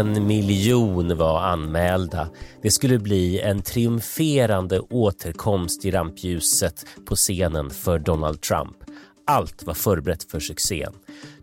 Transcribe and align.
En 0.00 0.26
miljon 0.26 1.16
var 1.16 1.40
anmälda. 1.40 2.28
Det 2.62 2.70
skulle 2.70 2.98
bli 2.98 3.40
en 3.40 3.62
triumferande 3.62 4.80
återkomst 4.80 5.84
i 5.84 5.90
rampljuset 5.90 6.86
på 7.06 7.16
scenen 7.16 7.70
för 7.70 7.98
Donald 7.98 8.40
Trump. 8.40 8.76
Allt 9.26 9.62
var 9.62 9.74
förberett 9.74 10.30
för 10.30 10.40
succén. 10.40 10.92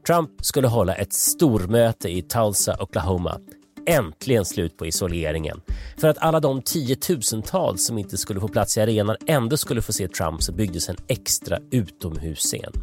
Trump 0.07 0.29
skulle 0.41 0.68
hålla 0.68 0.96
ett 0.96 1.14
stormöte 1.14 2.09
i 2.09 2.21
Tulsa, 2.21 2.78
Oklahoma. 2.79 3.39
Äntligen 3.86 4.46
slut 4.46 4.78
på 4.78 4.86
isoleringen. 4.86 5.61
För 5.97 6.07
att 6.07 6.18
alla 6.18 6.39
de 6.39 6.61
tiotusentals 6.61 7.86
som 7.86 7.97
inte 7.97 8.18
skulle 8.18 8.39
få 8.39 8.47
plats 8.47 8.78
i 8.78 8.82
arenan 8.82 9.15
ändå 9.28 9.57
skulle 9.57 9.82
få 9.82 9.93
se 9.93 10.07
Trump 10.07 10.43
så 10.43 10.51
byggdes 10.54 10.89
en 10.89 10.97
extra 11.07 11.60
utomhusscen. 11.71 12.74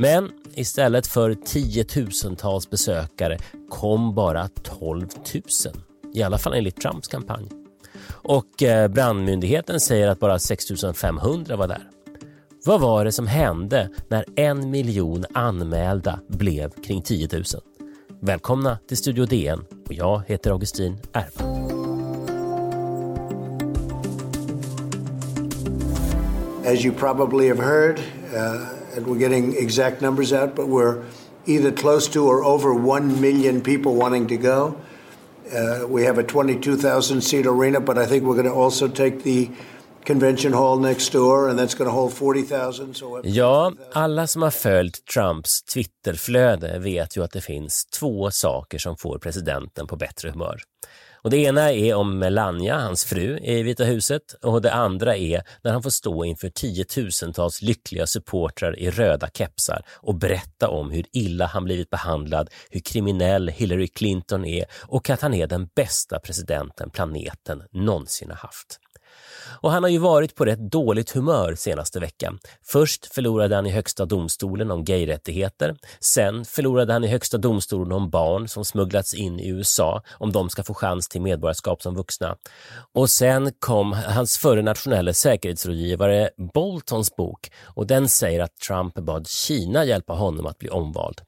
Men 0.00 0.30
istället 0.54 1.06
för 1.06 1.34
tiotusentals 1.34 2.70
besökare 2.70 3.38
kom 3.68 4.14
bara 4.14 4.48
12 4.48 5.06
000. 5.34 5.42
I 6.14 6.22
alla 6.22 6.38
fall 6.38 6.54
enligt 6.54 6.80
Trumps 6.80 7.08
kampanj. 7.08 7.48
Och 8.08 8.62
eh, 8.62 8.88
brandmyndigheten 8.88 9.80
säger 9.80 10.08
att 10.08 10.20
bara 10.20 10.38
6 10.38 10.64
500 10.94 11.56
var 11.56 11.68
där. 11.68 11.82
Vad 12.64 12.80
var 12.80 13.04
det 13.04 13.12
som 13.12 13.26
hände 13.26 13.88
när 14.08 14.24
en 14.36 14.70
miljon 14.70 15.24
anmälda 15.34 16.20
blev 16.28 16.70
kring 16.70 17.02
10 17.02 17.28
000? 17.32 17.44
Välkomna 18.20 18.78
till 18.88 18.96
Studio 18.96 19.26
DN 19.26 19.64
och 19.86 19.94
jag 19.94 20.22
heter 20.26 20.50
Augustin 20.50 20.98
Erba. 21.12 21.70
As 26.66 26.84
you 26.84 26.94
probably 26.94 27.48
have 27.48 27.62
heard, 27.62 27.98
uh, 28.34 28.79
and 29.00 29.10
we're 29.10 29.18
getting 29.18 29.56
exact 29.56 30.02
numbers 30.02 30.32
out, 30.32 30.54
but 30.54 30.68
we're 30.68 31.02
either 31.46 31.72
close 31.72 32.08
to 32.08 32.26
or 32.26 32.44
over 32.44 32.74
1 32.74 33.20
million 33.20 33.60
people 33.60 33.94
wanting 33.94 34.28
to 34.28 34.36
go. 34.36 34.76
Uh, 35.52 35.86
we 35.88 36.04
have 36.04 36.18
a 36.18 36.22
22,000 36.22 37.22
seat 37.22 37.46
arena, 37.46 37.80
but 37.80 37.98
I 37.98 38.06
think 38.06 38.24
we're 38.24 38.34
going 38.34 38.46
to 38.46 38.52
also 38.52 38.88
take 38.88 39.22
the 39.22 39.50
convention 40.04 40.52
hall 40.52 40.78
next 40.78 41.12
door 41.12 41.48
and 41.48 41.58
that's 41.58 41.74
going 41.74 41.88
to 41.88 41.92
hold 41.92 42.12
40,000. 42.12 42.94
So 42.94 43.20
ja, 43.24 43.72
alla 43.92 44.26
som 44.26 44.42
har 44.42 44.50
följt 44.50 45.04
Trumps 45.06 45.62
Twitterflöde 45.62 46.78
vet 46.78 47.16
ju 47.16 47.24
att 47.24 47.30
det 47.30 47.40
finns 47.40 47.84
två 47.84 48.30
saker 48.30 48.78
som 48.78 48.96
får 48.96 49.18
presidenten 49.18 49.86
på 49.86 49.96
bättre 49.96 50.30
humör. 50.30 50.60
Och 51.22 51.30
det 51.30 51.36
ena 51.36 51.72
är 51.72 51.94
om 51.94 52.18
Melania, 52.18 52.78
hans 52.78 53.04
fru, 53.04 53.38
i 53.38 53.62
Vita 53.62 53.84
huset 53.84 54.32
och 54.42 54.62
det 54.62 54.72
andra 54.72 55.16
är 55.16 55.42
när 55.62 55.72
han 55.72 55.82
får 55.82 55.90
stå 55.90 56.24
inför 56.24 56.48
tiotusentals 56.48 57.62
lyckliga 57.62 58.06
supportrar 58.06 58.78
i 58.78 58.90
röda 58.90 59.28
kepsar 59.34 59.82
och 59.96 60.14
berätta 60.14 60.68
om 60.68 60.90
hur 60.90 61.04
illa 61.12 61.46
han 61.46 61.64
blivit 61.64 61.90
behandlad, 61.90 62.50
hur 62.70 62.80
kriminell 62.80 63.48
Hillary 63.48 63.88
Clinton 63.88 64.44
är 64.44 64.64
och 64.72 65.10
att 65.10 65.20
han 65.20 65.34
är 65.34 65.46
den 65.46 65.68
bästa 65.74 66.18
presidenten 66.18 66.90
planeten 66.90 67.62
någonsin 67.72 68.30
har 68.30 68.36
haft. 68.36 68.80
Och 69.62 69.70
han 69.70 69.82
har 69.82 69.90
ju 69.90 69.98
varit 69.98 70.34
på 70.34 70.44
rätt 70.44 70.58
dåligt 70.58 71.10
humör 71.10 71.54
senaste 71.54 72.00
veckan. 72.00 72.38
Först 72.62 73.14
förlorade 73.14 73.54
han 73.54 73.66
i 73.66 73.70
högsta 73.70 74.04
domstolen 74.04 74.70
om 74.70 74.84
gayrättigheter. 74.84 75.76
Sen 76.00 76.44
förlorade 76.44 76.92
han 76.92 77.04
i 77.04 77.06
högsta 77.06 77.38
domstolen 77.38 77.92
om 77.92 78.10
barn 78.10 78.48
som 78.48 78.64
smugglats 78.64 79.14
in 79.14 79.40
i 79.40 79.48
USA, 79.48 80.02
om 80.10 80.32
de 80.32 80.50
ska 80.50 80.62
få 80.62 80.74
chans 80.74 81.08
till 81.08 81.20
medborgarskap 81.20 81.82
som 81.82 81.94
vuxna. 81.94 82.36
Och 82.94 83.10
sen 83.10 83.52
kom 83.58 83.92
hans 83.92 84.38
förre 84.38 84.62
nationella 84.62 85.12
säkerhetsrådgivare 85.12 86.30
Boltons 86.54 87.16
bok 87.16 87.50
och 87.64 87.86
den 87.86 88.08
säger 88.08 88.40
att 88.40 88.56
Trump 88.56 88.94
bad 88.94 89.28
Kina 89.28 89.84
hjälpa 89.84 90.12
honom 90.12 90.46
att 90.46 90.58
bli 90.58 90.68
omvald. 90.68 91.20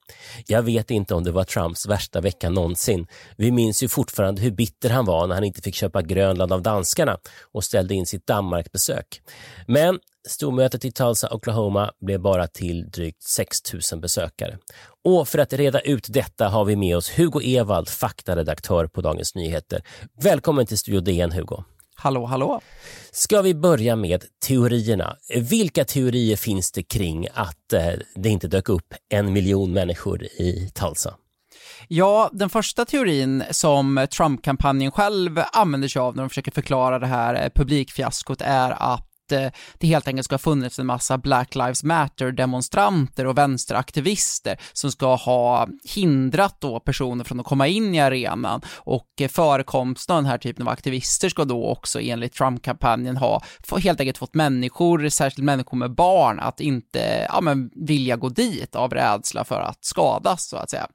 Jag 0.47 0.63
vet 0.63 0.91
inte 0.91 1.15
om 1.15 1.25
det 1.25 1.33
var 1.33 1.45
Trumps 1.45 1.87
värsta 1.87 2.21
vecka 2.21 2.51
någonsin. 2.51 3.07
Vi 3.37 3.51
minns 3.51 3.83
ju 3.83 3.89
fortfarande 3.89 4.43
hur 4.43 4.51
bitter 4.51 4.91
han 4.91 5.05
var 5.05 5.27
när 5.27 5.35
han 5.35 5.45
inte 5.45 5.63
fick 5.63 5.75
köpa 5.75 6.03
Grönland 6.03 6.53
av 6.53 6.63
danskarna 6.63 7.19
och 7.53 7.65
ställde 7.73 7.95
in 7.95 8.07
sitt 8.07 8.27
Danmarkbesök. 8.27 9.23
Men 9.67 9.99
stormötet 10.29 10.85
i 10.85 10.93
Tulsa, 10.93 11.35
Oklahoma 11.35 11.93
blev 12.01 12.21
bara 12.21 12.47
till 12.47 12.91
drygt 12.91 13.23
6 13.23 13.59
000 13.93 14.01
besökare. 14.01 14.59
Och 15.05 15.29
för 15.29 15.39
att 15.39 15.53
reda 15.53 15.81
ut 15.81 16.07
detta 16.09 16.49
har 16.49 16.65
vi 16.65 16.77
med 16.77 16.97
oss 16.97 17.11
Hugo 17.19 17.41
Evald, 17.41 17.89
faktaredaktör 17.89 18.87
på 18.87 19.01
Dagens 19.01 19.35
Nyheter. 19.35 19.83
Välkommen 20.23 20.67
till 20.67 20.79
Studio 20.79 21.01
DN, 21.01 21.33
Hugo. 21.33 21.65
Hallå, 21.95 22.27
hallå. 22.27 22.61
Ska 23.13 23.43
vi 23.43 23.55
börja 23.55 23.97
med 23.97 24.25
teorierna? 24.47 25.17
Vilka 25.51 25.85
teorier 25.85 26.37
finns 26.37 26.73
det 26.73 26.83
kring 26.83 27.29
att 27.35 27.73
eh, 27.73 27.93
det 28.15 28.29
inte 28.29 28.49
dök 28.49 28.69
upp 28.69 28.95
en 29.09 29.33
miljon 29.33 29.73
människor 29.73 30.25
i 30.25 30.71
Tulsa? 30.75 31.15
Ja, 31.89 32.31
den 32.33 32.51
första 32.51 32.85
teorin 32.85 33.45
som 33.51 34.07
Trump-kampanjen 34.17 34.93
själv 34.93 35.43
använder 35.53 35.89
sig 35.89 36.01
av 36.01 36.17
när 36.17 36.23
de 36.23 36.29
försöker 36.29 36.53
förklara 36.53 36.99
det 36.99 37.07
här 37.07 37.35
eh, 37.35 37.49
publikfiaskot 37.55 38.41
är 38.41 38.71
att 38.71 39.12
Eh, 39.33 39.51
det 39.79 39.87
helt 39.87 40.09
enkelt 40.09 40.25
ska 40.25 40.35
ha 40.35 40.39
funnits 40.39 40.79
en 40.79 40.87
massa 40.87 41.19
Black 41.19 41.55
Lives 41.55 41.85
Matter-demonstranter 41.85 43.27
och 43.27 43.39
vänsteraktivister 43.39 44.61
som 44.73 44.93
ska 44.93 45.15
ha 45.15 45.69
hindrat 45.85 46.57
då 46.61 46.81
personer 46.81 47.25
från 47.25 47.41
att 47.41 47.47
komma 47.47 47.67
in 47.67 47.95
i 47.95 48.01
arenan 48.01 48.61
och 48.77 49.09
eh, 49.21 49.29
förekomsten 49.29 50.17
av 50.17 50.23
den 50.23 50.31
här 50.31 50.39
typen 50.39 50.67
av 50.67 50.73
aktivister 50.73 51.29
ska 51.29 51.45
då 51.45 51.67
också 51.67 52.01
enligt 52.01 52.33
Trump-kampanjen 52.33 53.17
ha 53.17 53.43
helt 53.83 54.01
enkelt 54.01 54.19
fått 54.19 54.35
människor, 54.35 55.09
särskilt 55.09 55.45
människor 55.45 55.77
med 55.77 55.95
barn, 55.95 56.41
att 56.41 56.61
inte 56.61 57.27
ja, 57.29 57.41
men, 57.41 57.71
vilja 57.75 58.17
gå 58.17 58.29
dit 58.29 58.77
av 58.77 58.91
rädsla 58.91 59.45
för 59.45 59.61
att 59.61 59.85
skadas 59.85 60.49
så 60.49 60.57
att 60.57 60.71
säga. 60.71 60.89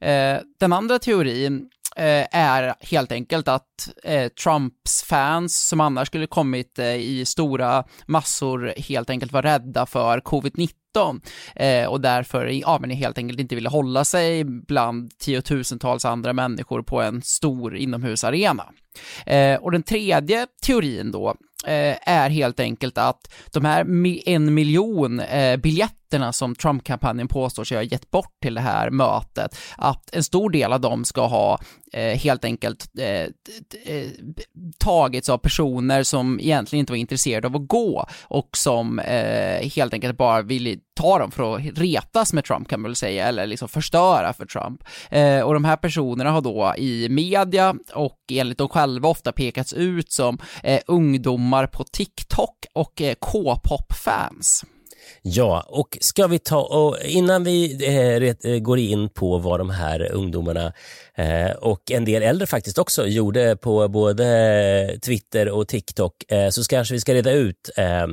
Eh, 0.00 0.40
den 0.60 0.72
andra 0.72 0.98
teorin 0.98 1.70
Eh, 1.96 2.26
är 2.30 2.74
helt 2.80 3.12
enkelt 3.12 3.48
att 3.48 3.88
eh, 4.04 4.28
Trumps 4.28 5.02
fans, 5.02 5.68
som 5.68 5.80
annars 5.80 6.08
skulle 6.08 6.26
kommit 6.26 6.78
eh, 6.78 6.94
i 6.94 7.24
stora 7.26 7.84
massor, 8.06 8.74
helt 8.76 9.10
enkelt 9.10 9.32
var 9.32 9.42
rädda 9.42 9.86
för 9.86 10.20
covid-19 10.20 11.20
eh, 11.56 11.86
och 11.86 12.00
därför 12.00 12.46
ja, 12.46 12.78
men 12.80 12.90
helt 12.90 13.18
enkelt 13.18 13.40
inte 13.40 13.54
ville 13.54 13.68
hålla 13.68 14.04
sig 14.04 14.44
bland 14.44 15.18
tiotusentals 15.18 16.04
andra 16.04 16.32
människor 16.32 16.82
på 16.82 17.02
en 17.02 17.22
stor 17.22 17.76
inomhusarena. 17.76 18.66
Eh, 19.26 19.56
och 19.56 19.72
den 19.72 19.82
tredje 19.82 20.46
teorin 20.66 21.12
då 21.12 21.28
eh, 21.66 21.96
är 22.08 22.30
helt 22.30 22.60
enkelt 22.60 22.98
att 22.98 23.34
de 23.52 23.64
här 23.64 23.86
en 24.28 24.54
miljon 24.54 25.20
eh, 25.20 25.56
biljetter 25.56 26.03
biljetterna 26.14 26.32
som 26.32 26.54
Trump-kampanjen 26.54 27.28
påstår 27.28 27.64
sig 27.64 27.76
ha 27.76 27.82
gett 27.82 28.10
bort 28.10 28.32
till 28.42 28.54
det 28.54 28.60
här 28.60 28.90
mötet, 28.90 29.56
att 29.76 30.14
en 30.14 30.24
stor 30.24 30.50
del 30.50 30.72
av 30.72 30.80
dem 30.80 31.04
ska 31.04 31.26
ha 31.26 31.58
eh, 31.92 32.18
helt 32.18 32.44
enkelt 32.44 32.90
eh, 32.98 33.28
eh, 33.94 34.10
tagits 34.78 35.28
av 35.28 35.38
personer 35.38 36.02
som 36.02 36.40
egentligen 36.40 36.80
inte 36.80 36.92
var 36.92 36.98
intresserade 36.98 37.46
av 37.46 37.56
att 37.56 37.68
gå 37.68 38.06
och 38.28 38.56
som 38.56 38.98
eh, 38.98 39.68
helt 39.76 39.94
enkelt 39.94 40.18
bara 40.18 40.42
ville 40.42 40.78
ta 40.94 41.18
dem 41.18 41.30
för 41.30 41.56
att 41.56 41.78
retas 41.78 42.32
med 42.32 42.44
Trump 42.44 42.68
kan 42.68 42.80
man 42.80 42.90
väl 42.90 42.96
säga, 42.96 43.28
eller 43.28 43.46
liksom 43.46 43.68
förstöra 43.68 44.32
för 44.32 44.46
Trump. 44.46 44.82
Eh, 45.10 45.40
och 45.40 45.54
de 45.54 45.64
här 45.64 45.76
personerna 45.76 46.30
har 46.30 46.40
då 46.40 46.74
i 46.78 47.08
media 47.08 47.74
och 47.94 48.18
enligt 48.32 48.58
dem 48.58 48.68
själva 48.68 49.08
ofta 49.08 49.32
pekats 49.32 49.72
ut 49.72 50.12
som 50.12 50.38
eh, 50.62 50.80
ungdomar 50.86 51.66
på 51.66 51.84
TikTok 51.84 52.66
och 52.74 53.02
eh, 53.02 53.14
K-pop-fans. 53.20 54.64
Ja, 55.22 55.66
och 55.68 55.98
ska 56.00 56.26
vi 56.26 56.38
ta 56.38 56.60
och 56.60 56.96
innan 57.04 57.44
vi 57.44 57.86
eh, 57.86 58.50
eh, 58.52 58.58
går 58.58 58.78
in 58.78 59.08
på 59.08 59.38
vad 59.38 59.60
de 59.60 59.70
här 59.70 60.12
ungdomarna 60.12 60.72
eh, 61.14 61.50
och 61.50 61.90
en 61.90 62.04
del 62.04 62.22
äldre 62.22 62.46
faktiskt 62.46 62.78
också 62.78 63.06
gjorde 63.06 63.56
på 63.56 63.88
både 63.88 64.98
Twitter 65.02 65.48
och 65.48 65.68
TikTok 65.68 66.32
eh, 66.32 66.48
så 66.48 66.64
kanske 66.64 66.94
vi 66.94 67.00
ska 67.00 67.14
reda 67.14 67.32
ut 67.32 67.70
eh, 67.76 68.06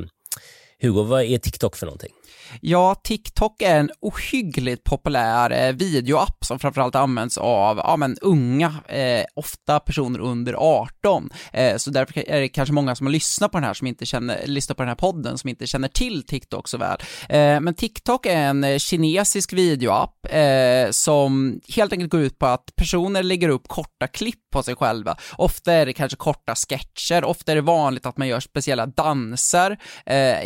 Hugo, 0.80 1.02
vad 1.02 1.22
är 1.22 1.38
TikTok 1.38 1.76
för 1.76 1.86
någonting? 1.86 2.12
Ja, 2.60 2.94
TikTok 2.94 3.62
är 3.62 3.80
en 3.80 3.90
ohyggligt 4.00 4.84
populär 4.84 5.50
eh, 5.50 5.72
videoapp 5.72 6.44
som 6.44 6.58
framförallt 6.58 6.94
används 6.94 7.38
av, 7.38 7.78
ja 7.78 7.96
men 7.96 8.16
unga, 8.20 8.74
eh, 8.88 9.24
ofta 9.34 9.80
personer 9.80 10.18
under 10.18 10.54
18. 10.54 11.30
Eh, 11.52 11.76
så 11.76 11.90
därför 11.90 12.28
är 12.28 12.40
det 12.40 12.48
kanske 12.48 12.72
många 12.72 12.94
som 12.94 13.06
har 13.06 13.12
lyssnat 13.12 13.52
på 13.52 13.58
den 13.58 13.64
här 13.64 13.74
som 13.74 13.86
inte 13.86 14.06
känner, 14.06 14.46
lyssnar 14.46 14.74
på 14.74 14.82
den 14.82 14.88
här 14.88 14.96
podden 14.96 15.38
som 15.38 15.48
inte 15.48 15.66
känner 15.66 15.88
till 15.88 16.26
TikTok 16.26 16.68
så 16.68 16.78
väl. 16.78 16.98
Eh, 17.28 17.60
men 17.60 17.74
TikTok 17.74 18.26
är 18.26 18.36
en 18.36 18.64
eh, 18.64 18.78
kinesisk 18.78 19.52
videoapp 19.52 20.26
eh, 20.30 20.90
som 20.90 21.60
helt 21.76 21.92
enkelt 21.92 22.12
går 22.12 22.20
ut 22.20 22.38
på 22.38 22.46
att 22.46 22.76
personer 22.76 23.22
lägger 23.22 23.48
upp 23.48 23.68
korta 23.68 24.06
klipp 24.06 24.50
på 24.52 24.62
sig 24.62 24.76
själva. 24.76 25.16
Ofta 25.36 25.72
är 25.72 25.86
det 25.86 25.92
kanske 25.92 26.16
korta 26.16 26.54
sketcher, 26.54 27.24
ofta 27.24 27.52
är 27.52 27.56
det 27.56 27.62
vanligt 27.62 28.06
att 28.06 28.16
man 28.16 28.28
gör 28.28 28.40
speciella 28.40 28.86
danser 28.86 29.78
eh, 30.06 30.36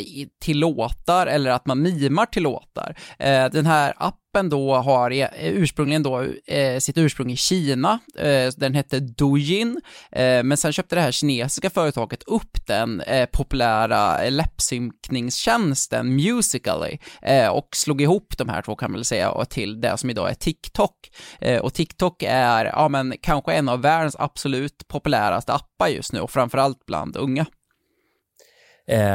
till 0.40 0.58
låtar 0.58 1.26
eller 1.26 1.50
att 1.50 1.66
man 1.66 1.82
som 1.96 2.26
till 2.26 2.42
låtar. 2.42 2.96
Eh, 3.18 3.46
den 3.46 3.66
här 3.66 3.94
appen 3.96 4.48
då 4.50 4.74
har 4.74 5.10
eh, 5.10 5.28
ursprungligen 5.40 6.02
då 6.02 6.22
eh, 6.46 6.78
sitt 6.78 6.98
ursprung 6.98 7.30
i 7.30 7.36
Kina, 7.36 7.98
eh, 8.18 8.52
den 8.56 8.74
hette 8.74 9.00
Douyin, 9.00 9.80
eh, 10.12 10.42
men 10.42 10.56
sen 10.56 10.72
köpte 10.72 10.94
det 10.94 11.00
här 11.00 11.12
kinesiska 11.12 11.70
företaget 11.70 12.22
upp 12.22 12.66
den 12.66 13.00
eh, 13.00 13.26
populära 13.32 14.30
läppsynkningstjänsten 14.30 16.14
Musical.ly 16.14 16.98
eh, 17.22 17.48
och 17.48 17.68
slog 17.72 18.00
ihop 18.00 18.38
de 18.38 18.48
här 18.48 18.62
två 18.62 18.76
kan 18.76 18.90
man 18.90 18.98
väl 18.98 19.04
säga 19.04 19.44
till 19.44 19.80
det 19.80 19.98
som 19.98 20.10
idag 20.10 20.30
är 20.30 20.34
TikTok. 20.34 20.96
Eh, 21.40 21.60
och 21.60 21.74
TikTok 21.74 22.22
är, 22.22 22.64
ja 22.64 22.88
men 22.88 23.14
kanske 23.20 23.52
en 23.52 23.68
av 23.68 23.82
världens 23.82 24.16
absolut 24.18 24.88
populäraste 24.88 25.52
appar 25.52 25.88
just 25.88 26.12
nu 26.12 26.20
och 26.20 26.30
framförallt 26.30 26.86
bland 26.86 27.16
unga. 27.16 27.46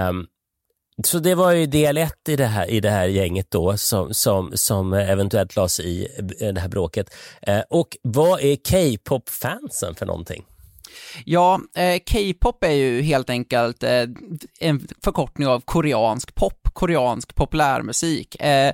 Um, 0.10 0.28
så 1.06 1.20
det 1.20 1.36
var 1.36 1.52
ju 1.52 1.66
del 1.66 1.98
ett 1.98 2.30
i 2.30 2.36
det 2.36 2.46
här, 2.46 2.70
i 2.70 2.80
det 2.80 2.90
här 2.90 3.08
gänget 3.08 3.52
då 3.52 3.78
som, 3.78 4.14
som, 4.14 4.52
som 4.56 4.94
eventuellt 4.94 5.56
lades 5.56 5.80
i 5.80 6.08
det 6.54 6.60
här 6.60 6.70
bråket. 6.70 7.14
Eh, 7.42 7.62
och 7.70 7.98
vad 8.02 8.42
är 8.42 8.56
K-pop-fansen 8.56 9.96
för 9.96 10.06
någonting? 10.06 10.46
Ja, 11.26 11.62
eh, 11.76 12.00
K-pop 12.12 12.64
är 12.64 12.72
ju 12.72 13.02
helt 13.02 13.30
enkelt 13.30 13.84
eh, 13.84 14.06
en 14.60 14.88
förkortning 15.04 15.48
av 15.48 15.60
koreansk 15.60 16.36
pop, 16.36 16.70
koreansk 16.74 17.36
populärmusik. 17.36 18.42
Eh, 18.42 18.74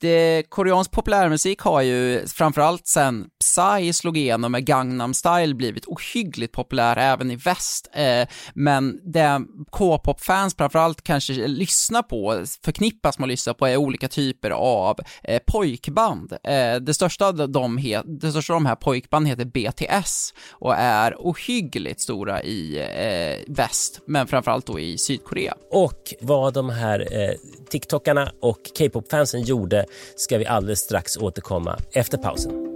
det, 0.00 0.42
koreansk 0.48 0.90
populärmusik 0.90 1.60
har 1.60 1.82
ju 1.82 2.26
framförallt 2.26 2.86
sen 2.86 3.26
Psy 3.40 3.92
slog 3.92 4.16
igenom 4.16 4.52
med 4.52 4.64
Gangnam 4.64 5.14
style 5.14 5.54
blivit 5.54 5.86
ohyggligt 5.86 6.52
populär 6.52 6.96
även 6.96 7.30
i 7.30 7.36
väst. 7.36 7.88
Eh, 7.92 8.28
men 8.54 9.12
det 9.12 9.40
K-pop-fans 9.70 10.54
framförallt 10.54 11.02
kanske 11.02 11.32
lyssnar 11.32 12.02
på, 12.02 12.44
förknippas 12.64 13.18
med 13.18 13.24
att 13.24 13.30
lyssna 13.30 13.54
på 13.54 13.66
är 13.66 13.76
olika 13.76 14.08
typer 14.08 14.50
av 14.50 15.00
eh, 15.24 15.42
pojkband. 15.46 16.32
Eh, 16.32 16.76
det, 16.80 16.94
största 16.94 17.26
av 17.26 17.50
de 17.50 18.02
det 18.04 18.30
största 18.30 18.52
av 18.52 18.60
de 18.60 18.66
här 18.66 18.76
pojkband 18.76 19.28
heter 19.28 19.44
BTS 19.44 20.34
och 20.50 20.74
är 20.76 21.14
ohyggligt 21.18 22.00
stora 22.00 22.42
i 22.42 22.78
eh, 22.78 23.54
väst, 23.54 24.00
men 24.06 24.26
framförallt 24.26 24.66
då 24.66 24.80
i 24.80 24.98
Sydkorea. 24.98 25.54
Och 25.70 26.14
vad 26.20 26.54
de 26.54 26.70
här 26.70 27.00
eh, 27.00 27.34
TikTokarna 27.70 28.32
och 28.40 28.58
K-pop-fansen 28.78 29.42
gjorde 29.42 29.79
ska 30.16 30.38
vi 30.38 30.46
alldeles 30.46 30.80
strax 30.80 31.16
återkomma 31.16 31.78
efter 31.92 32.18
pausen. 32.18 32.70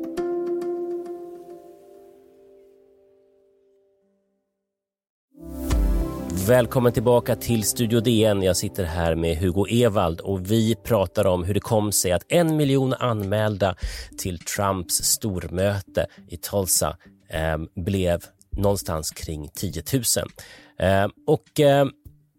Välkommen 6.47 6.93
tillbaka 6.93 7.37
till 7.37 7.65
Studio 7.65 8.01
DN. 8.01 8.43
Jag 8.43 8.57
sitter 8.57 8.85
här 8.85 9.15
med 9.15 9.37
Hugo 9.37 9.67
Evald 9.67 10.21
och 10.21 10.51
vi 10.51 10.75
pratar 10.75 11.27
om 11.27 11.45
hur 11.45 11.55
det 11.55 11.61
kom 11.61 11.93
sig 11.93 12.13
att 12.13 12.25
en 12.29 12.57
miljon 12.57 12.95
anmälda 12.95 13.77
till 14.19 14.39
Trumps 14.39 14.95
stormöte 14.95 16.07
i 16.29 16.37
Tulsa 16.37 16.97
eh, 17.29 17.59
blev 17.77 18.25
någonstans 18.57 19.11
kring 19.11 19.49
10 19.55 19.83
000. 19.93 20.03
Eh, 20.79 21.09
och 21.27 21.61
eh, 21.61 21.87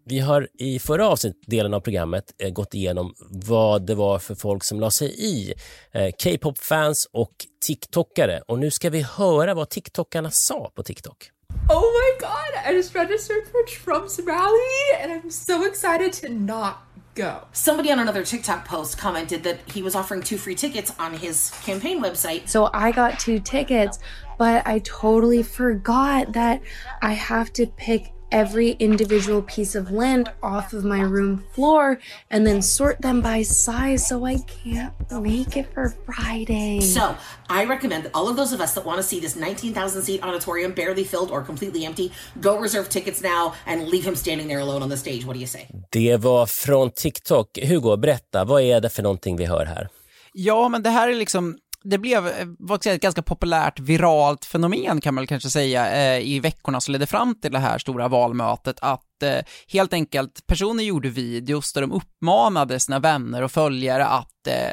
vi 0.07 0.19
har 0.19 0.48
i 0.54 0.80
förra 0.80 1.07
avsnittdelen 1.07 1.74
av 1.74 1.80
programmet 1.80 2.24
eh, 2.38 2.50
gått 2.50 2.74
igenom 2.74 3.13
vad 3.30 3.86
det 3.86 3.96
var 3.96 4.19
för 4.19 4.36
folk 4.36 4.63
som 4.63 4.80
la 4.80 4.92
sig 4.92 5.16
i. 5.18 5.54
Eh, 5.92 6.10
K-pop-fans 6.24 7.07
och 7.12 7.34
TikTokare. 7.66 8.42
Och 8.48 8.60
nu 8.60 8.72
ska 8.72 8.90
vi 8.90 9.02
höra 9.02 9.54
vad 9.54 9.69
TikTokarna 9.69 10.31
sa 10.31 10.72
på 10.75 10.84
TikTok. 10.84 11.31
Oh 11.69 11.81
my 11.81 12.19
god, 12.19 12.72
I 12.72 12.75
just 12.75 12.96
registered 12.96 13.48
for 13.48 13.63
Trump's 13.66 14.19
rally 14.19 15.04
and 15.04 15.12
I'm 15.12 15.31
so 15.31 15.66
excited 15.66 16.13
to 16.13 16.34
not 16.34 16.74
go. 17.16 17.48
Somebody 17.54 17.92
on 17.92 18.00
another 18.00 18.24
TikTok 18.24 18.66
post 18.66 19.00
commented 19.00 19.44
that 19.44 19.58
he 19.74 19.81
was 19.81 19.96
offering 19.96 20.22
two 20.22 20.38
free 20.38 20.56
tickets 20.56 20.94
on 21.00 21.13
his 21.13 21.51
campaign 21.66 22.04
website. 22.04 22.48
So 22.48 22.69
I 22.74 22.92
got 22.92 23.19
two 23.19 23.40
tickets, 23.40 24.00
but 24.38 24.68
I 24.68 24.80
totally 24.80 25.44
forgot 25.44 26.34
that 26.34 26.62
I 27.01 27.13
have 27.13 27.51
to 27.54 27.66
pick 27.66 28.15
every 28.31 28.72
individual 28.72 29.42
piece 29.42 29.75
of 29.75 29.92
lint 29.92 30.30
off 30.42 30.74
of 30.74 30.83
my 30.83 31.01
room 31.01 31.44
floor 31.54 32.00
and 32.30 32.45
then 32.45 32.62
sort 32.62 33.01
them 33.01 33.22
by 33.22 33.44
size 33.44 34.07
so 34.07 34.25
I 34.25 34.38
can't 34.63 34.94
make 35.22 35.57
it 35.57 35.74
for 35.74 35.89
Friday. 36.06 36.81
So, 36.81 37.16
I 37.50 37.66
recommend 37.66 38.04
that 38.06 38.12
all 38.13 38.27
of 38.27 38.36
those 38.36 38.54
of 38.54 38.62
us 38.62 38.74
that 38.74 38.86
want 38.86 38.98
to 38.98 39.04
see 39.04 39.19
this 39.19 39.36
19,000 39.36 40.01
seat 40.01 40.24
auditorium 40.24 40.74
barely 40.74 41.04
filled 41.04 41.31
or 41.31 41.44
completely 41.44 41.86
empty 41.86 42.12
go 42.42 42.60
reserve 42.60 42.89
tickets 42.89 43.22
now 43.22 43.54
and 43.66 43.88
leave 43.88 44.06
him 44.06 44.16
standing 44.16 44.48
there 44.48 44.60
alone 44.60 44.83
on 44.83 44.89
the 44.89 44.98
stage. 44.98 45.25
What 45.25 45.33
do 45.33 45.39
you 45.39 45.48
say? 45.48 45.68
Det 45.89 46.18
var 46.18 46.45
från 46.45 46.92
TikTok. 46.92 47.60
Hugo, 47.63 47.98
berätta, 47.98 48.45
vad 48.45 48.62
är 48.62 48.81
det 48.81 48.89
för 48.89 49.04
någonting 49.04 49.38
vi 49.38 49.45
hör 49.45 49.66
här? 49.66 49.89
Ja, 50.38 50.69
men 50.69 50.83
det 50.83 50.89
här 50.89 51.10
är 51.10 51.16
liksom 51.16 51.57
det 51.86 51.98
blev 51.98 52.28
eh, 52.28 52.48
vad 52.60 52.88
ett 52.88 53.02
ganska 53.02 53.22
populärt 53.22 53.80
viralt 53.80 54.46
fenomen 54.46 55.02
kan 55.02 55.14
man 55.14 55.22
väl 55.22 55.28
kanske 55.28 55.50
säga 55.50 55.92
eh, 55.92 56.28
i 56.28 56.40
veckorna 56.40 56.82
som 56.82 56.92
ledde 56.92 57.08
fram 57.08 57.36
till 57.36 57.52
det 57.52 57.60
här 57.60 57.78
stora 57.78 58.08
valmötet 58.08 58.80
att 58.82 59.04
eh, 59.24 59.44
helt 59.68 59.94
enkelt 59.94 60.48
personer 60.48 60.84
gjorde 60.84 61.10
videos 61.10 61.74
där 61.74 61.82
de 61.82 61.92
uppmanade 61.92 62.80
sina 62.80 63.00
vänner 63.00 63.42
och 63.42 63.52
följare 63.52 64.06
att 64.06 64.48
eh, 64.48 64.72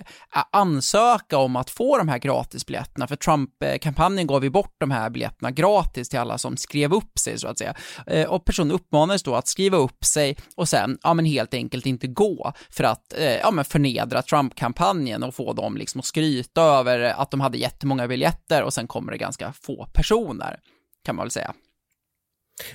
ansöka 0.53 1.39
om 1.39 1.57
att 1.57 1.71
få 1.71 1.99
de 1.99 2.09
här 2.09 2.19
gratisbiljetterna, 2.19 3.07
för 3.07 3.17
Trump-kampanjen 3.17 4.27
gav 4.27 4.45
ju 4.45 4.51
bort 4.51 4.75
de 4.79 4.91
här 4.91 5.11
biljetterna 5.11 5.51
gratis 5.51 6.09
till 6.09 6.19
alla 6.19 6.39
som 6.39 6.57
skrev 6.57 6.93
upp 6.93 7.19
sig 7.19 7.39
så 7.39 7.49
att 7.49 7.59
säga. 7.59 7.75
Eh, 8.07 8.29
och 8.29 8.45
personer 8.45 8.75
uppmanades 8.75 9.23
då 9.23 9.35
att 9.35 9.49
skriva 9.49 9.77
upp 9.77 10.05
sig 10.05 10.37
och 10.57 10.69
sen, 10.69 10.99
ja 11.03 11.15
men 11.15 11.25
helt 11.25 11.55
enkelt 11.55 11.87
inte 11.87 12.07
gå 12.07 12.53
för 12.71 12.85
att, 12.85 13.13
eh, 13.19 13.37
ja 13.37 13.51
men 13.51 13.65
förnedra 13.65 14.23
Trump-kampanjen 14.23 15.23
och 15.23 15.35
få 15.35 15.53
dem 15.53 15.77
liksom 15.77 15.99
att 15.99 16.05
skryta 16.05 16.63
över 16.63 17.01
att 17.01 17.31
de 17.31 17.41
hade 17.41 17.59
jättemånga 17.59 18.09
biljetter 18.09 18.63
och 18.63 18.73
sen 18.73 18.87
kommer 18.87 19.13
det 19.13 19.19
ganska 19.19 19.53
få 19.53 19.87
personer, 19.93 20.59
kan 21.05 21.17
man 21.17 21.25
väl 21.25 21.31
säga. 21.31 21.55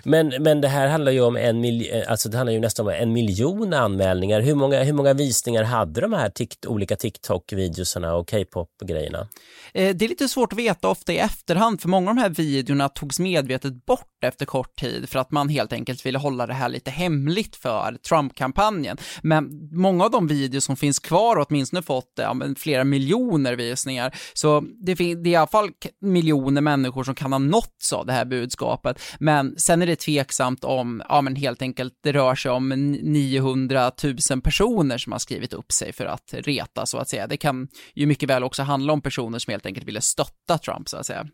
Men, 0.04 0.34
men 0.39 0.62
det 0.62 0.68
här 0.68 0.88
handlar 0.88 1.12
ju 1.12 1.22
om 1.22 1.36
en 1.36 1.62
miljon, 1.62 1.92
eh, 1.92 2.12
alltså 2.12 2.30
det 2.30 2.38
handlar 2.38 2.54
ju 2.54 2.60
nästan 2.60 2.88
om 2.88 2.94
en 2.94 3.13
miljon 3.13 3.74
anmälningar. 3.74 4.42
Hur 4.42 4.56
många, 4.56 4.84
hur 4.84 4.94
många 4.94 5.13
visningar 5.13 5.63
hade 5.63 6.01
de 6.01 6.13
här 6.13 6.30
tikt, 6.30 6.66
olika 6.66 6.95
TikTok-videosarna 6.95 8.13
och 8.13 8.30
K-pop-grejerna? 8.30 9.28
Eh, 9.74 9.95
det 9.95 10.06
är 10.06 10.10
lite 10.10 10.28
svårt 10.28 10.54
att 10.54 10.60
veta 10.60 10.89
ofta 10.89 11.13
i 11.13 11.18
efterhand, 11.18 11.81
för 11.81 11.89
många 11.89 12.10
av 12.10 12.16
de 12.16 12.22
här 12.22 12.30
videorna 12.30 12.89
togs 12.89 13.19
medvetet 13.19 13.86
bort 13.86 14.24
efter 14.25 14.45
kort 14.45 14.75
tid 14.75 15.10
för 15.10 15.19
att 15.19 15.31
man 15.31 15.50
helt 15.50 15.74
enkelt 15.74 16.06
ville 16.06 16.18
hålla 16.18 16.48
det 16.48 16.54
här 16.54 16.69
lite 16.69 16.92
hemligt 16.92 17.56
för 17.56 17.98
Trump-kampanjen. 18.10 18.98
Men 19.22 19.69
många 19.72 20.04
av 20.06 20.12
de 20.12 20.28
videos 20.28 20.66
som 20.66 20.75
finns 20.75 21.00
kvar 21.00 21.36
har 21.36 21.45
åtminstone 21.50 21.81
fått 21.81 22.13
ja, 22.16 22.36
flera 22.57 22.84
miljoner 22.84 23.56
visningar, 23.56 24.16
så 24.34 24.60
det, 24.60 24.94
det 24.95 25.04
är 25.04 25.28
i 25.28 25.36
alla 25.36 25.48
fall 25.48 25.69
miljoner 26.01 26.62
människor 26.62 27.04
som 27.04 27.16
kan 27.16 27.34
ha 27.34 27.39
nåtts 27.39 27.94
av 27.94 28.06
det 28.06 28.13
här 28.13 28.25
budskapet. 28.25 29.01
Men 29.19 29.56
sen 29.57 29.76
Sen 29.77 29.81
är 29.81 29.88
det 29.88 29.96
tveksamt 29.96 30.63
om, 30.63 31.03
ja 31.10 31.22
men 31.22 31.36
helt 31.36 31.62
enkelt, 31.62 31.93
det 32.03 32.12
rör 32.12 32.36
sig 32.36 32.51
om 32.51 32.69
900 32.69 33.91
000 34.29 34.41
personer 34.41 34.98
som 34.98 35.12
har 35.12 35.19
skrivit 35.19 35.53
upp 35.53 35.72
sig 35.72 35.93
för 35.93 36.05
att 36.05 36.34
reta 36.34 36.86
så 36.86 36.98
att 36.98 37.10
säga. 37.10 37.27
Det 37.27 37.38
kan 37.38 37.67
ju 37.93 38.05
mycket 38.05 38.29
väl 38.29 38.43
också 38.43 38.63
handla 38.63 38.93
om 38.93 39.01
personer 39.01 39.39
som 39.39 39.51
helt 39.51 39.65
enkelt 39.65 39.88
ville 39.88 40.01
stötta 40.01 40.57
Trump 40.57 40.89
så 40.89 40.98
att 40.98 41.05
säga. 41.05 41.27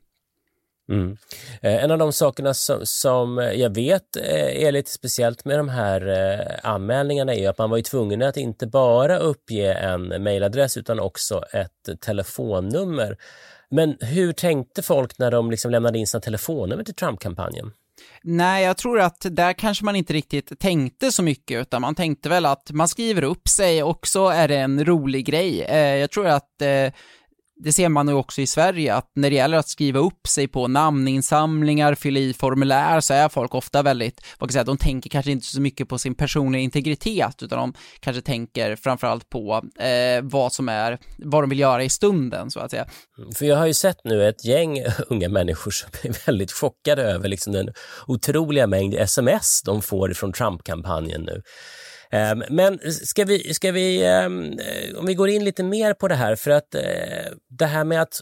Mm. 0.90 1.18
Eh, 1.62 1.84
en 1.84 1.92
av 1.92 1.98
de 1.98 2.14
sakerna 2.14 2.54
som, 2.54 2.80
som, 2.84 3.40
eh, 3.40 3.52
jag 3.52 3.76
vet 3.76 4.16
eh, 4.16 4.66
är 4.66 4.72
lite 4.72 4.92
speciellt 4.92 5.46
med 5.46 5.60
de 5.60 5.70
här 5.70 6.08
eh, 6.08 6.72
anmälningarna 6.72 7.36
är 7.36 7.50
att 7.50 7.58
man 7.58 7.70
var 7.70 7.78
ju 7.78 7.84
tvungen 7.84 8.22
att 8.22 8.38
inte 8.38 8.68
bara 8.68 9.18
uppge 9.18 9.74
en 9.74 10.24
mejladress 10.24 10.78
utan 10.78 11.00
också 11.00 11.44
ett 11.52 12.02
telefonnummer. 12.02 13.18
Men 13.70 13.98
hur 14.00 14.34
tänkte 14.34 14.82
folk 14.82 15.18
när 15.18 15.32
de 15.32 15.52
liksom 15.52 15.72
lämnade 15.72 16.00
in 16.00 16.08
sina 16.08 16.22
telefonnummer 16.22 16.84
till 16.84 16.96
Trump-kampanjen? 16.96 17.72
Nej, 18.26 18.64
jag 18.64 18.78
tror 18.78 19.00
att 19.00 19.26
där 19.32 19.54
kanske 19.54 19.86
man 19.86 19.96
inte 19.96 20.14
riktigt 20.14 20.60
tänkte 20.60 21.12
så 21.12 21.24
mycket, 21.24 21.62
utan 21.62 21.82
man 21.82 21.96
tänkte 21.96 22.30
väl 22.30 22.46
att 22.46 22.72
man 22.72 22.88
skriver 22.88 23.24
upp 23.24 23.48
sig 23.48 23.84
och 23.84 24.08
så 24.08 24.30
är 24.30 24.48
det 24.48 24.58
en 24.58 24.86
rolig 24.86 25.26
grej. 25.26 25.62
Eh, 25.62 25.96
jag 25.96 26.12
tror 26.12 26.28
att 26.28 26.62
eh, 26.62 26.94
det 27.56 27.74
ser 27.74 27.90
man 27.90 28.08
ju 28.08 28.14
också 28.14 28.42
i 28.42 28.48
Sverige, 28.48 28.96
att 28.96 29.12
när 29.16 29.30
det 29.30 29.36
gäller 29.36 29.58
att 29.58 29.68
skriva 29.68 30.00
upp 30.00 30.28
sig 30.28 30.48
på 30.48 30.68
namninsamlingar, 30.68 31.96
fylla 31.96 32.20
i 32.20 32.34
formulär, 32.34 33.00
så 33.00 33.14
är 33.14 33.30
folk 33.30 33.56
ofta 33.56 33.82
väldigt, 33.82 34.22
vad 34.40 34.50
kan 34.50 34.58
jag 34.58 34.66
säga, 34.66 34.76
de 34.76 34.78
tänker 34.78 35.10
kanske 35.10 35.32
inte 35.32 35.46
så 35.46 35.62
mycket 35.62 35.90
på 35.90 35.98
sin 35.98 36.16
personliga 36.16 36.62
integritet, 36.62 37.44
utan 37.44 37.60
de 37.60 37.74
kanske 38.00 38.22
tänker 38.22 38.76
framförallt 38.76 39.30
på 39.30 39.64
eh, 39.80 40.22
vad 40.24 40.54
som 40.54 40.70
är, 40.70 41.00
vad 41.18 41.44
de 41.44 41.50
vill 41.50 41.60
göra 41.60 41.84
i 41.84 41.90
stunden, 41.90 42.52
så 42.52 42.60
att 42.60 42.72
säga. 42.72 42.86
Mm, 43.18 43.32
för 43.32 43.46
jag 43.46 43.58
har 43.58 43.66
ju 43.66 43.74
sett 43.74 44.04
nu 44.04 44.28
ett 44.30 44.46
gäng 44.46 44.84
unga 45.08 45.30
människor 45.30 45.72
som 45.72 45.90
är 46.02 46.26
väldigt 46.26 46.52
chockade 46.52 47.04
över 47.04 47.30
liksom 47.30 47.54
den 47.54 47.74
otroliga 48.08 48.68
mängd 48.68 48.94
sms 48.94 49.62
de 49.66 49.82
får 49.82 50.14
från 50.14 50.34
Trump-kampanjen 50.34 51.22
nu. 51.22 51.42
Ehm, 52.14 52.44
men 52.50 52.80
ska 52.92 53.26
vi, 53.26 53.54
ska 53.54 53.72
vi, 53.72 54.06
ehm, 54.06 54.60
eh, 54.60 55.00
om 55.00 55.06
vi 55.06 55.14
går 55.14 55.30
in 55.30 55.44
lite 55.44 55.64
mer 55.64 55.94
på 55.94 56.08
det 56.08 56.16
här, 56.16 56.36
för 56.36 56.52
att 56.52 56.76
eh, 56.76 56.82
det 57.50 57.66
här 57.66 57.84
med 57.84 58.02
att 58.02 58.22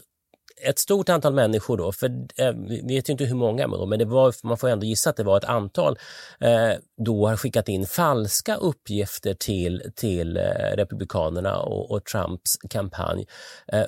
ett 0.68 0.78
stort 0.78 1.08
antal 1.08 1.34
människor 1.34 1.76
då, 1.76 1.92
för 1.92 2.06
ehm, 2.36 2.66
vi 2.68 2.94
vet 2.94 3.08
ju 3.08 3.12
inte 3.12 3.24
hur 3.24 3.34
många, 3.34 3.66
men 3.66 3.98
det 3.98 4.04
var, 4.04 4.34
man 4.46 4.58
får 4.58 4.68
ändå 4.68 4.86
gissa 4.86 5.10
att 5.10 5.16
det 5.16 5.24
var 5.24 5.36
ett 5.36 5.44
antal, 5.44 5.98
eh, 6.40 6.72
då 7.04 7.28
har 7.28 7.36
skickat 7.36 7.68
in 7.68 7.86
falska 7.86 8.56
uppgifter 8.56 9.34
till, 9.34 9.82
till 9.96 10.36
Republikanerna 10.74 11.58
och, 11.58 11.90
och, 11.90 12.04
Trumps 12.04 12.56
kampanj. 12.70 13.26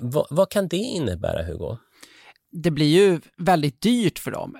Vad, 0.00 0.26
vad 0.30 0.50
kan 0.50 0.68
det 0.68 0.76
innebära, 0.76 1.42
Hugo? 1.42 1.76
det 2.56 2.70
blir 2.70 2.86
ju 2.86 3.20
väldigt 3.38 3.80
dyrt 3.80 4.18
för 4.18 4.30
dem. 4.30 4.58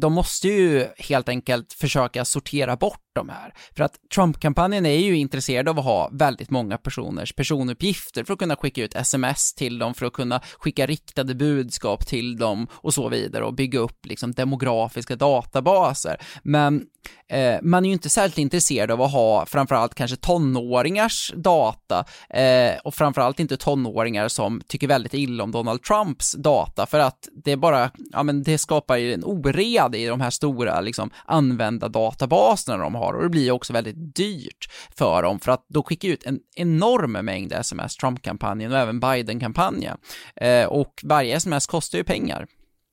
De 0.00 0.12
måste 0.12 0.48
ju 0.48 0.86
helt 0.96 1.28
enkelt 1.28 1.72
försöka 1.72 2.24
sortera 2.24 2.76
bort 2.76 3.09
de 3.12 3.28
här. 3.28 3.54
För 3.76 3.84
att 3.84 3.94
Trump-kampanjen 4.14 4.86
är 4.86 4.98
ju 4.98 5.16
intresserad 5.16 5.68
av 5.68 5.78
att 5.78 5.84
ha 5.84 6.10
väldigt 6.12 6.50
många 6.50 6.78
personers 6.78 7.32
personuppgifter 7.32 8.24
för 8.24 8.32
att 8.32 8.38
kunna 8.38 8.56
skicka 8.56 8.82
ut 8.82 8.94
sms 8.94 9.54
till 9.54 9.78
dem, 9.78 9.94
för 9.94 10.06
att 10.06 10.12
kunna 10.12 10.40
skicka 10.58 10.86
riktade 10.86 11.34
budskap 11.34 12.06
till 12.06 12.36
dem 12.36 12.66
och 12.72 12.94
så 12.94 13.08
vidare 13.08 13.44
och 13.44 13.54
bygga 13.54 13.78
upp 13.78 14.06
liksom 14.06 14.32
demografiska 14.32 15.16
databaser. 15.16 16.16
Men 16.42 16.86
eh, 17.28 17.58
man 17.62 17.84
är 17.84 17.88
ju 17.88 17.92
inte 17.92 18.10
särskilt 18.10 18.38
intresserad 18.38 18.90
av 18.90 19.02
att 19.02 19.12
ha 19.12 19.46
framförallt 19.46 19.94
kanske 19.94 20.16
tonåringars 20.16 21.32
data 21.36 22.04
eh, 22.30 22.78
och 22.84 22.94
framförallt 22.94 23.40
inte 23.40 23.56
tonåringar 23.56 24.28
som 24.28 24.62
tycker 24.68 24.88
väldigt 24.88 25.14
illa 25.14 25.44
om 25.44 25.52
Donald 25.52 25.82
Trumps 25.82 26.32
data 26.32 26.86
för 26.86 26.98
att 26.98 27.28
det 27.44 27.52
är 27.52 27.56
bara, 27.56 27.90
ja 28.12 28.22
men 28.22 28.42
det 28.42 28.58
skapar 28.58 28.96
ju 28.96 29.14
en 29.14 29.24
ored 29.24 29.94
i 29.94 30.06
de 30.06 30.20
här 30.20 30.30
stora 30.30 30.80
liksom 30.80 31.10
använda 31.24 31.88
databaserna 31.88 32.76
de 32.76 32.94
har 32.94 32.99
och 33.00 33.22
det 33.22 33.28
blir 33.28 33.50
också 33.50 33.72
väldigt 33.72 34.16
dyrt 34.16 34.70
för 34.96 35.22
dem 35.22 35.40
för 35.40 35.52
att 35.52 35.66
då 35.68 35.82
skickar 35.82 36.08
ut 36.08 36.24
en 36.24 36.38
enorm 36.56 37.12
mängd 37.12 37.52
sms, 37.52 37.96
Trump-kampanjen 37.96 38.72
och 38.72 38.78
även 38.78 39.00
Biden-kampanjen. 39.00 39.98
Eh, 40.36 40.66
och 40.66 41.00
varje 41.04 41.36
sms 41.36 41.66
kostar 41.66 41.98
ju 41.98 42.04
pengar. 42.04 42.46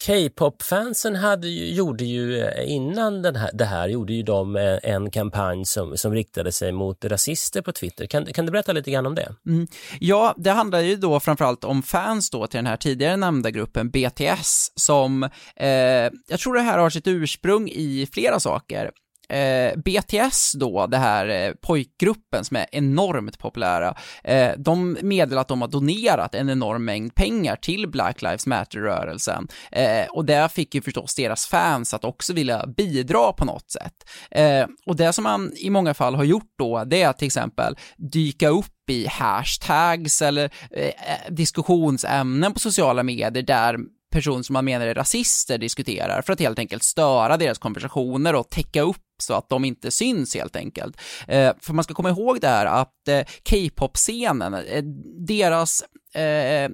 K-pop-fansen 0.06 1.18
gjorde 1.76 2.06
ju 2.06 2.42
eh, 2.42 2.72
innan 2.72 3.22
den 3.22 3.36
här, 3.36 3.50
det 3.54 3.66
här 3.66 3.90
gjorde 3.90 4.14
ju 4.14 4.24
de 4.24 4.56
eh, 4.56 4.78
en 4.84 5.12
kampanj 5.12 5.66
som, 5.66 5.98
som 5.98 6.14
riktade 6.14 6.52
sig 6.52 6.72
mot 6.72 7.06
rasister 7.06 7.62
på 7.62 7.72
Twitter. 7.72 8.06
Kan, 8.06 8.26
kan 8.26 8.46
du 8.46 8.52
berätta 8.52 8.74
lite 8.74 8.92
grann 8.92 9.06
om 9.06 9.16
det? 9.16 9.36
Mm. 9.48 9.68
Ja, 10.00 10.34
det 10.38 10.52
handlar 10.52 10.80
ju 10.80 10.96
då 10.96 11.20
framförallt 11.20 11.64
om 11.64 11.84
fans 11.84 12.30
då 12.30 12.48
till 12.48 12.58
den 12.58 12.68
här 12.68 12.78
tidigare 12.78 13.18
nämnda 13.18 13.52
gruppen 13.52 13.90
BTS 13.90 14.72
som, 14.76 15.24
eh, 15.56 15.70
jag 16.28 16.40
tror 16.40 16.54
det 16.54 16.62
här 16.62 16.78
har 16.78 16.90
sitt 16.90 17.08
ursprung 17.08 17.70
i 17.70 18.08
flera 18.14 18.40
saker 18.40 18.92
eh, 19.30 19.78
BTS 19.78 20.54
då, 20.54 20.88
det 20.88 20.98
här 20.98 21.28
eh, 21.28 21.54
pojkgruppen 21.54 22.46
som 22.46 22.58
är 22.58 22.66
enormt 22.72 23.40
populära, 23.40 23.96
eh, 24.24 24.52
de 24.58 24.98
meddelar 25.02 25.42
att 25.42 25.48
de 25.48 25.62
har 25.62 25.68
donerat 25.68 26.36
en 26.36 26.50
enorm 26.50 26.86
mängd 26.86 27.16
pengar 27.16 27.56
till 27.56 27.88
Black 27.88 28.22
Lives 28.22 28.48
Matter-rörelsen. 28.48 29.48
Eh, 29.72 30.06
och 30.10 30.26
det 30.26 30.50
fick 30.52 30.76
ju 30.76 30.82
förstås 30.82 31.16
deras 31.16 31.48
fans 31.48 31.94
att 31.94 32.04
också 32.04 32.34
vilja 32.34 32.68
bidra 32.68 33.32
på 33.32 33.46
något 33.46 33.72
sätt. 33.72 34.10
Eh, 34.32 34.66
och 34.86 34.96
det 34.96 35.14
som 35.14 35.24
man 35.24 35.52
i 35.56 35.70
många 35.70 35.94
fall 35.94 36.16
har 36.16 36.24
gjort 36.24 36.54
då, 36.58 36.84
det 36.84 37.02
är 37.02 37.10
att 37.10 37.18
till 37.18 37.26
exempel 37.26 37.76
dyka 37.98 38.50
upp 38.50 38.90
i 38.90 39.08
hashtags 39.08 40.22
eller 40.22 40.50
eh, 40.72 40.86
eh 40.86 40.94
diskussionsämnen 41.30 42.54
på 42.54 42.60
sociala 42.60 43.04
medier 43.04 43.44
där 43.44 43.78
personer 44.12 44.44
som 44.44 44.54
man 44.54 44.66
menar 44.66 44.88
är 44.88 44.96
rasister 44.96 45.58
diskuterar 45.58 46.22
för 46.22 46.34
att 46.34 46.40
helt 46.40 46.60
enkelt 46.60 46.84
störa 46.84 47.38
deras 47.38 47.58
konversationer 47.58 48.36
och 48.36 48.50
täcka 48.50 48.82
upp 48.82 48.98
så 49.22 49.34
att 49.34 49.50
de 49.50 49.66
inte 49.66 49.92
syns 49.92 50.36
helt 50.36 50.56
enkelt. 50.56 50.98
Eh, 51.28 51.54
för 51.60 51.74
man 51.74 51.84
ska 51.84 51.94
komma 51.94 52.10
ihåg 52.10 52.42
det 52.42 52.48
här 52.48 52.66
att 52.66 53.08
eh, 53.08 53.22
K-pop-scenen, 53.50 54.54
eh, 54.54 54.84
deras 55.28 55.84
eh, 56.14 56.24
eh, 56.24 56.72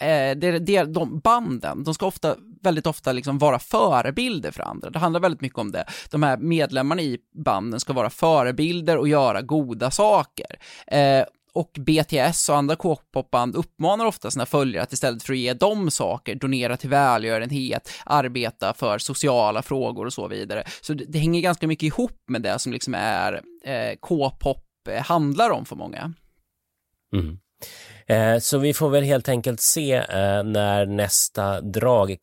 eh 0.00 0.36
de, 0.36 0.84
de 0.92 1.20
banden, 1.20 1.84
de 1.84 1.94
ska 1.94 2.06
ofta, 2.06 2.36
väldigt 2.62 2.86
ofta 2.86 3.12
liksom 3.12 3.38
vara 3.38 3.58
förebilder 3.58 4.50
för 4.50 4.62
andra. 4.62 4.90
Det 4.90 4.98
handlar 4.98 5.20
väldigt 5.20 5.40
mycket 5.40 5.58
om 5.58 5.72
det. 5.72 5.84
De 6.10 6.22
här 6.22 6.36
medlemmarna 6.36 7.02
i 7.02 7.18
banden 7.44 7.80
ska 7.80 7.92
vara 7.92 8.10
förebilder 8.10 8.96
och 8.96 9.08
göra 9.08 9.42
goda 9.42 9.90
saker. 9.90 10.58
Eh, 10.86 11.24
och 11.54 11.70
BTS 11.80 12.48
och 12.48 12.56
andra 12.56 12.76
K-popband 12.76 13.56
uppmanar 13.56 14.06
ofta 14.06 14.30
sina 14.30 14.46
följare 14.46 14.82
att 14.82 14.92
istället 14.92 15.22
för 15.22 15.32
att 15.32 15.38
ge 15.38 15.54
dem 15.54 15.90
saker, 15.90 16.34
donera 16.34 16.76
till 16.76 16.90
välgörenhet, 16.90 17.90
arbeta 18.06 18.74
för 18.74 18.98
sociala 18.98 19.62
frågor 19.62 20.06
och 20.06 20.12
så 20.12 20.28
vidare. 20.28 20.64
Så 20.80 20.94
det, 20.94 21.04
det 21.08 21.18
hänger 21.18 21.40
ganska 21.40 21.66
mycket 21.66 21.86
ihop 21.86 22.22
med 22.28 22.42
det 22.42 22.58
som 22.58 22.72
liksom 22.72 22.94
är 22.94 23.42
eh, 23.64 23.96
K-pop 24.00 24.58
handlar 25.02 25.50
om 25.50 25.64
för 25.64 25.76
många. 25.76 26.12
Mm. 27.14 27.38
Eh, 28.06 28.38
så 28.38 28.58
vi 28.58 28.74
får 28.74 28.90
väl 28.90 29.04
helt 29.04 29.28
enkelt 29.28 29.60
se 29.60 29.92
eh, 29.94 30.42
när 30.44 30.86
nästa 30.86 31.60
drag 31.60 32.16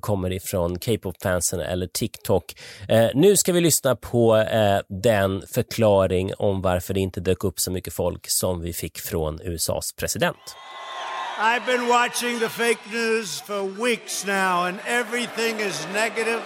kommer 0.00 0.32
ifrån 0.32 0.78
K-pop-fansen 0.78 1.60
eller 1.60 1.86
TikTok. 1.86 2.54
Eh, 2.88 3.08
nu 3.14 3.36
ska 3.36 3.52
vi 3.52 3.60
lyssna 3.60 3.96
på 3.96 4.44
den 4.88 5.42
förklaring 5.54 6.32
om 6.38 6.62
varför 6.62 6.94
det 6.94 7.00
inte 7.00 7.20
dök 7.20 7.44
upp 7.44 7.60
så 7.60 7.70
mycket 7.70 7.94
folk 7.94 8.30
som 8.30 8.60
vi 8.60 8.72
fick 8.72 8.98
från 9.00 9.40
USAs 9.42 9.92
president. 9.92 10.56
I've 11.38 11.66
been 11.66 11.88
watching 11.88 12.38
the 12.38 12.48
fake 12.48 12.80
news 12.92 13.40
for 13.40 13.84
weeks 13.84 14.26
now 14.26 14.66
and 14.66 14.78
everything 14.86 15.60
is 15.60 15.86
negative. 15.92 16.40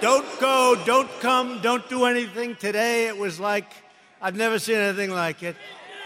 Don't 0.00 0.40
go, 0.40 0.74
don't 0.86 1.08
come, 1.20 1.60
don't 1.62 1.88
do 1.88 2.06
anything. 2.06 2.54
Today 2.54 3.08
it 3.08 3.18
was 3.18 3.38
like 3.38 3.66
I've 4.22 4.36
never 4.36 4.58
seen 4.58 4.76
anything 4.76 5.14
like 5.14 5.48
it. 5.48 5.56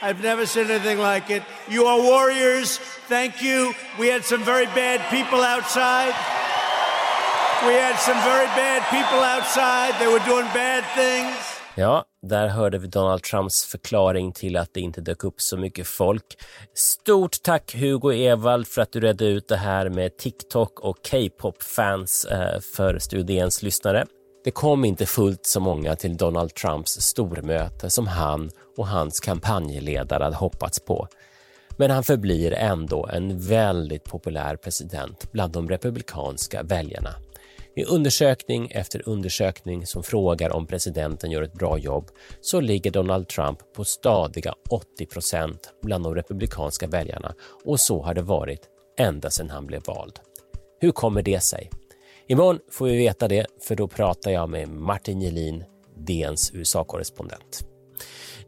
I've 0.05 0.23
never 0.23 0.47
seen 0.47 0.71
anything 0.71 0.99
like 0.99 1.37
it. 1.37 1.43
You 1.69 1.87
are 1.87 1.99
warriors. 1.99 2.79
Thank 3.09 3.43
you. 3.43 3.73
We 3.99 4.13
had 4.13 4.23
some 4.25 4.45
very 4.45 4.67
bad 4.67 5.01
people 5.11 5.41
outside. 5.55 6.15
We 7.67 7.73
had 7.73 7.97
some 7.99 8.21
very 8.33 8.47
bad 8.47 8.83
people 8.91 9.21
outside. 9.35 9.93
They 9.99 10.07
were 10.07 10.25
doing 10.27 10.47
bad 10.55 10.85
things. 10.95 11.37
Ja, 11.77 12.05
där 12.23 12.49
hörde 12.49 12.79
vi 12.79 12.87
Donald 12.87 13.23
Trumps 13.23 13.65
förklaring 13.65 14.33
till 14.33 14.57
att 14.57 14.75
det 14.75 14.81
inte 14.81 15.01
dök 15.01 15.25
upp 15.25 15.41
så 15.41 15.57
mycket 15.57 15.87
folk. 15.87 16.25
Stort 16.75 17.43
tack 17.43 17.75
Hugo 17.75 18.13
Evald 18.13 18.69
för 18.69 18.83
att 18.83 18.93
du 18.93 19.01
redde 19.01 19.25
ut 19.25 19.49
det 19.49 19.57
här 19.57 19.89
med 19.89 20.17
TikTok 20.17 20.81
och 20.81 20.97
K-pop-fans 21.11 22.25
eh, 22.25 22.61
för 22.61 22.99
Studiens 22.99 23.63
lyssnare. 23.63 24.07
Det 24.45 24.51
kom 24.51 24.85
inte 24.85 25.07
fullt 25.07 25.47
så 25.47 25.61
många 25.61 25.97
till 25.97 26.17
Donald 26.17 26.55
Trumps 26.55 27.01
stormöte 27.01 27.91
som 27.91 28.07
han 28.07 28.51
och 28.77 28.87
hans 28.87 29.21
kampanjledare 29.21 30.25
hade 30.25 30.37
hoppats 30.37 30.81
på. 30.81 31.09
Men 31.77 31.91
han 31.91 32.05
förblir 32.05 32.53
ändå 32.53 33.07
en 33.07 33.39
väldigt 33.39 34.05
populär 34.05 34.57
president 34.57 35.33
bland 35.33 35.53
de 35.53 35.69
republikanska 35.69 36.63
väljarna. 36.63 37.15
I 37.77 37.85
undersökning 37.85 38.71
efter 38.71 39.09
undersökning 39.09 39.87
som 39.87 40.03
frågar 40.03 40.51
om 40.51 40.67
presidenten 40.67 41.31
gör 41.31 41.43
ett 41.43 41.55
bra 41.59 41.79
jobb 41.79 42.11
så 42.41 42.61
ligger 42.61 42.91
Donald 42.91 43.29
Trump 43.29 43.59
på 43.77 43.85
stadiga 43.85 44.55
80 44.71 45.07
procent 45.07 45.73
bland 45.83 46.05
de 46.05 46.15
republikanska 46.15 46.87
väljarna 46.87 47.35
och 47.65 47.81
så 47.81 48.03
har 48.03 48.15
det 48.15 48.23
varit 48.23 48.69
ända 48.99 49.31
sedan 49.31 49.51
han 49.51 49.67
blev 49.67 49.83
vald. 49.87 50.21
Hur 50.81 50.91
kommer 50.91 51.23
det 51.23 51.41
sig? 51.41 51.71
Imorgon 52.27 52.59
får 52.71 52.87
vi 52.87 52.97
veta 52.97 53.29
det, 53.29 53.47
för 53.61 53.77
då 53.77 53.89
pratar 53.89 54.31
jag 54.31 54.51
med 54.51 54.69
Martin 54.69 55.21
Gelin, 55.21 55.65
DNs 55.97 56.51
USA-korrespondent. 56.55 57.65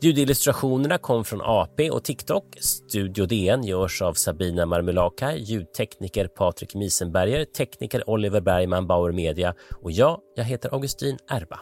Ljudillustrationerna 0.00 0.99
kom 0.99 1.25
från 1.25 1.40
AP 1.42 1.90
och 1.90 2.04
TikTok. 2.04 2.45
Studio 2.61 3.26
DN 3.26 3.64
görs 3.64 4.02
av 4.02 4.14
Sabina 4.14 4.66
Marmulaka, 4.66 5.37
ljudtekniker 5.37 6.26
Patrik 6.26 6.75
Misenberger, 6.75 7.45
tekniker 7.45 8.11
Oliver 8.11 8.40
Bergman, 8.40 8.87
Bauer 8.87 9.12
Media 9.12 9.54
och 9.83 9.92
jag, 9.92 10.21
jag 10.37 10.45
heter 10.45 10.75
Augustin 10.75 11.18
Erba. 11.28 11.61